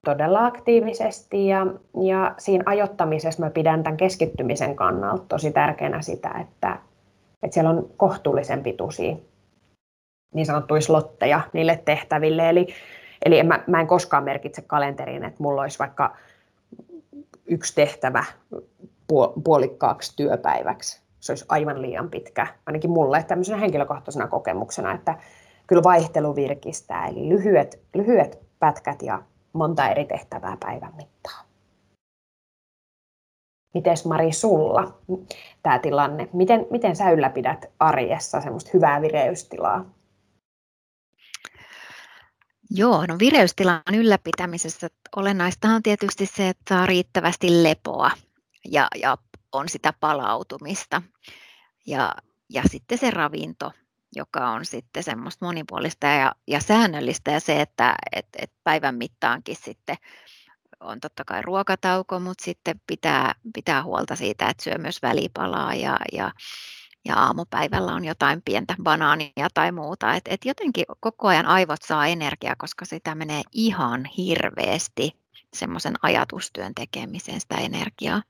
todella 0.05 0.47
aktiivisesti 0.47 1.47
ja, 1.47 1.67
ja 2.03 2.35
siinä 2.39 2.65
ajottamisessa 2.67 3.43
mä 3.43 3.51
pidän 3.51 3.83
tämän 3.83 3.97
keskittymisen 3.97 4.77
kannalta 4.77 5.25
tosi 5.29 5.53
tärkeänä 5.53 6.03
sitä, 6.03 6.31
että, 6.41 6.79
että 7.43 7.55
siellä 7.55 7.71
on 7.71 7.91
kohtuullisen 7.97 8.63
pituisia 8.63 9.17
niin 10.35 10.47
sanottuja 10.47 10.81
slotteja 10.81 11.41
niille 11.53 11.83
tehtäville. 11.85 12.49
Eli, 12.49 12.67
eli 13.25 13.39
en, 13.39 13.47
mä, 13.47 13.65
mä 13.67 13.81
en 13.81 13.87
koskaan 13.87 14.25
merkitse 14.25 14.63
kalenteriin, 14.63 15.25
että 15.25 15.43
mulla 15.43 15.63
olisi 15.63 15.79
vaikka 15.79 16.17
yksi 17.47 17.75
tehtävä 17.75 18.25
puolikkaaksi 19.45 20.17
työpäiväksi. 20.17 21.03
Se 21.21 21.33
olisi 21.33 21.45
aivan 21.49 21.83
liian 21.83 22.11
pitkä, 22.11 22.47
ainakin 22.67 22.91
mulle 22.91 23.25
tämmöisenä 23.29 23.59
henkilökohtaisena 23.59 24.29
kokemuksena, 24.29 24.93
että 24.93 25.15
kyllä 25.67 25.83
vaihtelu 25.83 26.37
virkistää, 26.37 27.07
eli 27.07 27.29
lyhyet, 27.29 27.81
lyhyet 27.95 28.39
pätkät 28.59 29.03
ja 29.03 29.23
monta 29.53 29.89
eri 29.89 30.05
tehtävää 30.05 30.57
päivän 30.61 30.95
mittaan. 30.97 31.47
Mites 33.75 34.05
Mari 34.05 34.33
sulla 34.33 34.99
tämä 35.63 35.79
tilanne? 35.79 36.29
Miten, 36.33 36.67
miten 36.71 36.97
sä 36.97 37.11
ylläpidät 37.11 37.67
arjessa 37.79 38.41
semmoista 38.41 38.71
hyvää 38.75 39.03
vireystilaa? 39.03 39.85
Joo, 42.71 43.07
no 43.07 43.19
vireystilan 43.19 43.83
ylläpitämisessä 43.95 44.89
olennaista 45.17 45.69
on 45.69 45.83
tietysti 45.83 46.27
se, 46.27 46.49
että 46.49 46.81
on 46.81 46.89
riittävästi 46.89 47.63
lepoa 47.63 48.11
ja, 48.69 48.89
ja 49.03 49.17
on 49.53 49.69
sitä 49.69 49.95
palautumista. 50.01 51.03
Ja, 51.87 52.15
ja 52.49 52.63
sitten 52.67 52.99
se 52.99 53.11
ravinto, 53.11 53.73
joka 54.17 54.51
on 54.51 54.65
sitten 54.65 55.03
semmoista 55.03 55.45
monipuolista 55.45 56.07
ja, 56.07 56.33
ja 56.47 56.61
säännöllistä 56.61 57.31
ja 57.31 57.41
se, 57.41 57.61
että 57.61 57.95
et, 58.13 58.27
et 58.39 58.53
päivän 58.65 58.95
mittaankin 58.95 59.57
sitten 59.57 59.97
on 60.81 61.01
totta 61.01 61.25
kai 61.25 61.43
ruokatauko, 61.43 62.21
mutta 62.21 62.45
sitten 62.45 62.81
pitää, 62.87 63.35
pitää 63.55 63.83
huolta 63.83 64.17
siitä, 64.17 64.49
että 64.49 64.63
syö 64.63 64.79
myös 64.79 65.03
välipalaa 65.03 65.75
ja, 65.75 65.97
ja, 66.13 66.33
ja 67.05 67.17
aamupäivällä 67.17 67.93
on 67.93 68.05
jotain 68.05 68.43
pientä 68.43 68.75
banaania 68.83 69.49
tai 69.55 69.73
muuta. 69.73 70.15
Et, 70.15 70.25
et 70.29 70.45
jotenkin 70.45 70.85
koko 71.01 71.29
ajan 71.29 71.47
aivot 71.47 71.83
saa 71.83 72.07
energiaa, 72.07 72.55
koska 72.59 72.85
sitä 72.85 73.15
menee 73.15 73.43
ihan 73.53 74.05
hirveästi 74.05 75.21
semmoisen 75.55 75.95
ajatustyön 76.03 76.75
tekemiseen 76.75 77.41
sitä 77.41 77.57
energiaa. 77.57 78.23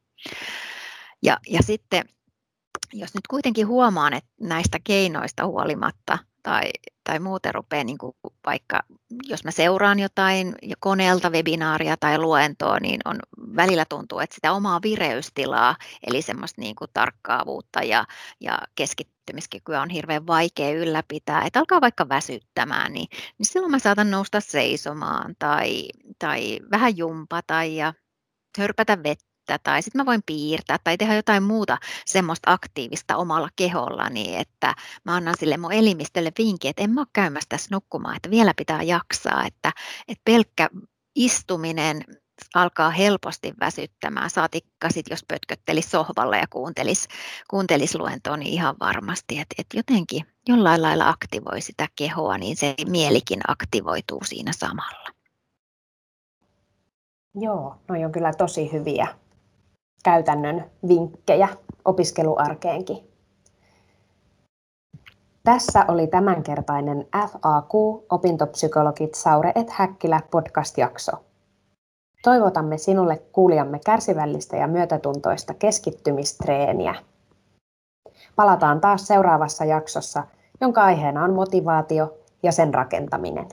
Ja, 1.22 1.38
ja 1.48 1.62
sitten 1.62 2.04
jos 2.92 3.14
nyt 3.14 3.26
kuitenkin 3.30 3.66
huomaan, 3.66 4.12
että 4.12 4.30
näistä 4.40 4.78
keinoista 4.84 5.46
huolimatta 5.46 6.18
tai, 6.42 6.70
tai 7.04 7.18
muuten 7.18 7.54
rupeaa 7.54 7.84
niin 7.84 7.98
kuin 7.98 8.16
vaikka, 8.46 8.80
jos 9.28 9.44
mä 9.44 9.50
seuraan 9.50 9.98
jotain 9.98 10.54
koneelta 10.78 11.30
webinaaria 11.30 11.96
tai 11.96 12.18
luentoa, 12.18 12.80
niin 12.80 13.00
on, 13.04 13.18
välillä 13.56 13.84
tuntuu, 13.84 14.18
että 14.18 14.34
sitä 14.34 14.52
omaa 14.52 14.82
vireystilaa, 14.82 15.76
eli 16.06 16.22
semmoista 16.22 16.60
niin 16.60 16.74
kuin 16.74 16.90
tarkkaavuutta 16.94 17.82
ja, 17.82 18.04
ja 18.40 18.58
keskittymiskykyä 18.74 19.82
on 19.82 19.90
hirveän 19.90 20.26
vaikea 20.26 20.70
ylläpitää, 20.70 21.42
että 21.46 21.58
alkaa 21.58 21.80
vaikka 21.80 22.08
väsyttämään, 22.08 22.92
niin, 22.92 23.08
niin 23.38 23.46
silloin 23.46 23.70
mä 23.70 23.78
saatan 23.78 24.10
nousta 24.10 24.40
seisomaan 24.40 25.34
tai, 25.38 25.88
tai 26.18 26.58
vähän 26.70 26.96
jumpata 26.96 27.64
ja 27.64 27.94
hörpätä 28.58 29.02
vettä 29.02 29.29
sitä, 29.50 29.58
tai 29.62 29.82
sitten 29.82 30.00
mä 30.00 30.06
voin 30.06 30.22
piirtää 30.26 30.76
tai 30.84 30.96
tehdä 30.96 31.14
jotain 31.14 31.42
muuta 31.42 31.78
semmoista 32.06 32.52
aktiivista 32.52 33.16
omalla 33.16 33.48
kehollani, 33.56 34.36
että 34.36 34.74
mä 35.04 35.16
annan 35.16 35.34
sille 35.38 35.56
mun 35.56 35.72
elimistölle 35.72 36.32
vinkki, 36.38 36.68
että 36.68 36.82
en 36.82 36.90
mä 36.90 37.00
ole 37.00 37.06
käymässä 37.12 37.46
tässä 37.48 37.68
nukkumaan, 37.72 38.16
että 38.16 38.30
vielä 38.30 38.52
pitää 38.56 38.82
jaksaa, 38.82 39.46
että, 39.46 39.72
että 40.08 40.22
pelkkä 40.24 40.68
istuminen 41.14 42.04
alkaa 42.54 42.90
helposti 42.90 43.52
väsyttämään. 43.60 44.30
Saatikka 44.30 44.90
sit, 44.90 45.06
jos 45.10 45.24
pötköttelisi 45.28 45.90
sohvalla 45.90 46.36
ja 46.36 46.46
kuuntelisi, 46.50 47.08
kuuntelisi 47.50 47.98
luentoa, 47.98 48.36
niin 48.36 48.52
ihan 48.52 48.76
varmasti, 48.80 49.38
että 49.38 49.54
et 49.58 49.66
jotenkin 49.74 50.26
jollain 50.48 50.82
lailla 50.82 51.08
aktivoi 51.08 51.60
sitä 51.60 51.88
kehoa, 51.96 52.38
niin 52.38 52.56
se 52.56 52.74
mielikin 52.88 53.40
aktivoituu 53.48 54.20
siinä 54.24 54.52
samalla. 54.52 55.08
Joo, 57.34 57.76
no 57.88 57.94
on 58.04 58.12
kyllä 58.12 58.32
tosi 58.32 58.72
hyviä 58.72 59.08
käytännön 60.04 60.70
vinkkejä 60.88 61.48
opiskeluarkeenkin. 61.84 63.10
Tässä 65.44 65.84
oli 65.88 66.06
tämänkertainen 66.06 67.06
FAQ 67.16 67.74
Opintopsykologit 68.10 69.14
Saure 69.14 69.52
et 69.54 69.70
Häkkilä 69.70 70.20
podcast-jakso. 70.30 71.12
Toivotamme 72.22 72.78
sinulle 72.78 73.22
kuulijamme 73.32 73.80
kärsivällistä 73.86 74.56
ja 74.56 74.66
myötätuntoista 74.66 75.54
keskittymistreeniä. 75.54 76.94
Palataan 78.36 78.80
taas 78.80 79.06
seuraavassa 79.06 79.64
jaksossa, 79.64 80.24
jonka 80.60 80.82
aiheena 80.84 81.24
on 81.24 81.34
motivaatio 81.34 82.14
ja 82.42 82.52
sen 82.52 82.74
rakentaminen. 82.74 83.46